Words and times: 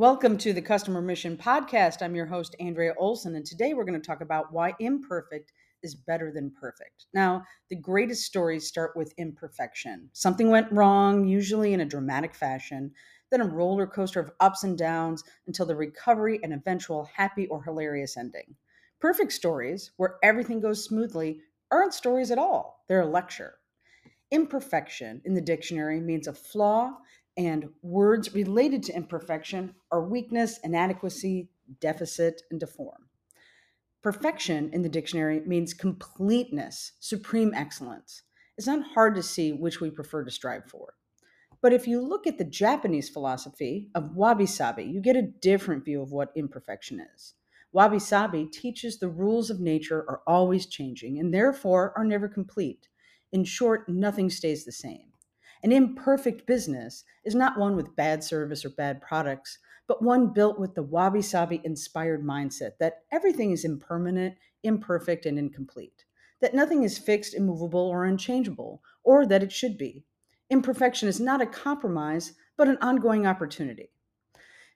Welcome 0.00 0.38
to 0.38 0.54
the 0.54 0.62
Customer 0.62 1.02
Mission 1.02 1.36
Podcast. 1.36 2.00
I'm 2.00 2.14
your 2.14 2.24
host, 2.24 2.56
Andrea 2.58 2.94
Olson, 2.96 3.36
and 3.36 3.44
today 3.44 3.74
we're 3.74 3.84
going 3.84 4.00
to 4.00 4.06
talk 4.06 4.22
about 4.22 4.50
why 4.50 4.72
imperfect 4.80 5.52
is 5.82 5.94
better 5.94 6.32
than 6.32 6.54
perfect. 6.58 7.04
Now, 7.12 7.44
the 7.68 7.76
greatest 7.76 8.22
stories 8.22 8.66
start 8.66 8.92
with 8.96 9.12
imperfection. 9.18 10.08
Something 10.14 10.48
went 10.48 10.72
wrong, 10.72 11.26
usually 11.26 11.74
in 11.74 11.82
a 11.82 11.84
dramatic 11.84 12.34
fashion, 12.34 12.92
then 13.30 13.42
a 13.42 13.46
roller 13.46 13.86
coaster 13.86 14.20
of 14.20 14.32
ups 14.40 14.64
and 14.64 14.78
downs 14.78 15.22
until 15.46 15.66
the 15.66 15.76
recovery 15.76 16.40
and 16.42 16.54
eventual 16.54 17.04
happy 17.14 17.46
or 17.48 17.62
hilarious 17.62 18.16
ending. 18.16 18.56
Perfect 19.02 19.34
stories, 19.34 19.90
where 19.98 20.16
everything 20.22 20.60
goes 20.60 20.82
smoothly, 20.82 21.42
aren't 21.70 21.92
stories 21.92 22.30
at 22.30 22.38
all, 22.38 22.86
they're 22.88 23.02
a 23.02 23.06
lecture. 23.06 23.56
Imperfection 24.30 25.20
in 25.26 25.34
the 25.34 25.40
dictionary 25.42 26.00
means 26.00 26.26
a 26.26 26.32
flaw 26.32 26.96
and 27.36 27.68
words 27.82 28.34
related 28.34 28.82
to 28.84 28.96
imperfection 28.96 29.74
are 29.90 30.02
weakness, 30.02 30.58
inadequacy, 30.62 31.48
deficit, 31.80 32.42
and 32.50 32.60
deform. 32.60 33.08
Perfection 34.02 34.70
in 34.72 34.82
the 34.82 34.88
dictionary 34.88 35.40
means 35.40 35.74
completeness, 35.74 36.92
supreme 37.00 37.52
excellence. 37.54 38.22
It's 38.56 38.66
not 38.66 38.92
hard 38.94 39.14
to 39.14 39.22
see 39.22 39.52
which 39.52 39.80
we 39.80 39.90
prefer 39.90 40.24
to 40.24 40.30
strive 40.30 40.64
for. 40.66 40.94
But 41.62 41.74
if 41.74 41.86
you 41.86 42.00
look 42.00 42.26
at 42.26 42.38
the 42.38 42.44
Japanese 42.44 43.10
philosophy 43.10 43.90
of 43.94 44.16
wabi 44.16 44.46
sabi, 44.46 44.84
you 44.84 45.00
get 45.00 45.16
a 45.16 45.22
different 45.22 45.84
view 45.84 46.00
of 46.00 46.12
what 46.12 46.32
imperfection 46.34 47.04
is. 47.14 47.34
Wabi 47.72 47.98
sabi 47.98 48.46
teaches 48.46 48.98
the 48.98 49.08
rules 49.08 49.50
of 49.50 49.60
nature 49.60 49.98
are 50.08 50.22
always 50.26 50.66
changing 50.66 51.18
and 51.18 51.32
therefore 51.32 51.92
are 51.96 52.04
never 52.04 52.28
complete. 52.28 52.88
In 53.32 53.44
short, 53.44 53.88
nothing 53.88 54.30
stays 54.30 54.64
the 54.64 54.72
same. 54.72 55.09
An 55.62 55.72
imperfect 55.72 56.46
business 56.46 57.04
is 57.24 57.34
not 57.34 57.58
one 57.58 57.76
with 57.76 57.94
bad 57.94 58.24
service 58.24 58.64
or 58.64 58.70
bad 58.70 59.02
products, 59.02 59.58
but 59.86 60.02
one 60.02 60.32
built 60.32 60.58
with 60.58 60.74
the 60.74 60.82
wabi 60.82 61.20
sabi 61.20 61.60
inspired 61.64 62.24
mindset 62.24 62.78
that 62.78 63.02
everything 63.12 63.50
is 63.50 63.64
impermanent, 63.64 64.36
imperfect, 64.62 65.26
and 65.26 65.38
incomplete, 65.38 66.04
that 66.40 66.54
nothing 66.54 66.82
is 66.82 66.96
fixed, 66.96 67.34
immovable, 67.34 67.88
or 67.88 68.04
unchangeable, 68.04 68.82
or 69.04 69.26
that 69.26 69.42
it 69.42 69.52
should 69.52 69.76
be. 69.76 70.04
Imperfection 70.48 71.08
is 71.08 71.20
not 71.20 71.42
a 71.42 71.46
compromise, 71.46 72.32
but 72.56 72.68
an 72.68 72.78
ongoing 72.80 73.26
opportunity. 73.26 73.90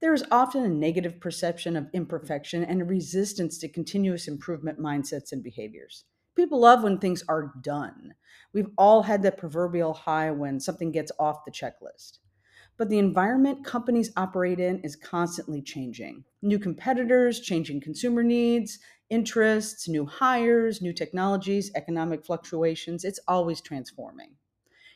There 0.00 0.14
is 0.14 0.24
often 0.30 0.62
a 0.64 0.68
negative 0.68 1.20
perception 1.20 1.76
of 1.76 1.90
imperfection 1.92 2.62
and 2.62 2.80
a 2.80 2.84
resistance 2.84 3.58
to 3.58 3.68
continuous 3.68 4.28
improvement 4.28 4.78
mindsets 4.78 5.32
and 5.32 5.42
behaviors. 5.42 6.04
People 6.38 6.60
love 6.60 6.84
when 6.84 6.98
things 6.98 7.24
are 7.28 7.52
done. 7.62 8.14
We've 8.52 8.70
all 8.78 9.02
had 9.02 9.24
that 9.24 9.38
proverbial 9.38 9.92
high 9.92 10.30
when 10.30 10.60
something 10.60 10.92
gets 10.92 11.10
off 11.18 11.44
the 11.44 11.50
checklist. 11.50 12.18
But 12.76 12.88
the 12.88 13.00
environment 13.00 13.64
companies 13.64 14.12
operate 14.16 14.60
in 14.60 14.78
is 14.82 14.94
constantly 14.94 15.60
changing. 15.60 16.22
New 16.40 16.60
competitors, 16.60 17.40
changing 17.40 17.80
consumer 17.80 18.22
needs, 18.22 18.78
interests, 19.10 19.88
new 19.88 20.06
hires, 20.06 20.80
new 20.80 20.92
technologies, 20.92 21.72
economic 21.74 22.24
fluctuations, 22.24 23.04
it's 23.04 23.18
always 23.26 23.60
transforming. 23.60 24.36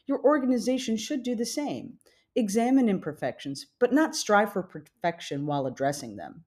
Your 0.07 0.23
organization 0.23 0.97
should 0.97 1.25
do 1.25 1.35
the 1.35 1.45
same. 1.45 1.95
Examine 2.37 2.89
imperfections, 2.89 3.67
but 3.81 3.93
not 3.93 4.15
strive 4.15 4.53
for 4.53 4.63
perfection 4.63 5.45
while 5.45 5.67
addressing 5.67 6.15
them. 6.15 6.45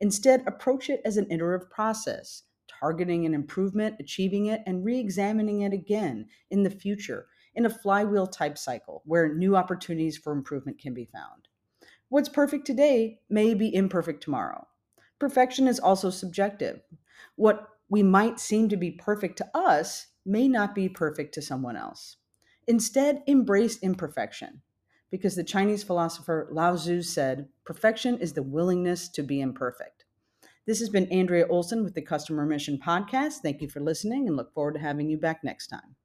Instead, 0.00 0.42
approach 0.46 0.88
it 0.88 1.02
as 1.04 1.18
an 1.18 1.30
iterative 1.30 1.68
process 1.68 2.44
targeting 2.78 3.26
an 3.26 3.34
improvement, 3.34 3.96
achieving 3.98 4.46
it, 4.46 4.62
and 4.66 4.84
re 4.84 4.98
examining 4.98 5.62
it 5.62 5.72
again 5.72 6.26
in 6.50 6.62
the 6.62 6.70
future 6.70 7.26
in 7.54 7.66
a 7.66 7.70
flywheel 7.70 8.26
type 8.26 8.56
cycle 8.56 9.02
where 9.04 9.34
new 9.34 9.56
opportunities 9.56 10.16
for 10.16 10.32
improvement 10.32 10.80
can 10.80 10.94
be 10.94 11.04
found. 11.06 11.48
What's 12.08 12.28
perfect 12.28 12.66
today 12.66 13.20
may 13.28 13.54
be 13.54 13.74
imperfect 13.74 14.22
tomorrow. 14.22 14.66
Perfection 15.18 15.66
is 15.66 15.80
also 15.80 16.10
subjective. 16.10 16.80
What 17.36 17.68
we 17.88 18.02
might 18.02 18.38
seem 18.38 18.68
to 18.68 18.76
be 18.76 18.92
perfect 18.92 19.38
to 19.38 19.48
us 19.54 20.06
may 20.24 20.46
not 20.46 20.74
be 20.74 20.88
perfect 20.88 21.34
to 21.34 21.42
someone 21.42 21.76
else. 21.76 22.16
Instead, 22.66 23.22
embrace 23.26 23.78
imperfection. 23.78 24.62
Because 25.10 25.34
the 25.34 25.44
Chinese 25.44 25.82
philosopher 25.82 26.48
Lao 26.52 26.76
Tzu 26.76 27.02
said, 27.02 27.48
perfection 27.64 28.18
is 28.18 28.34
the 28.34 28.42
willingness 28.42 29.08
to 29.08 29.22
be 29.22 29.40
imperfect. 29.40 30.04
This 30.68 30.80
has 30.80 30.90
been 30.90 31.10
Andrea 31.10 31.46
Olson 31.48 31.82
with 31.82 31.94
the 31.94 32.02
Customer 32.02 32.44
Mission 32.44 32.78
Podcast. 32.78 33.36
Thank 33.42 33.62
you 33.62 33.70
for 33.70 33.80
listening 33.80 34.28
and 34.28 34.36
look 34.36 34.52
forward 34.52 34.74
to 34.74 34.78
having 34.78 35.08
you 35.08 35.16
back 35.16 35.42
next 35.42 35.68
time. 35.68 35.96